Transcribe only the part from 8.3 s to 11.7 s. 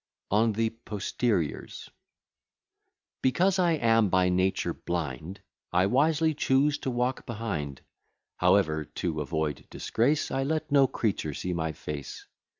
However, to avoid disgrace, I let no creature see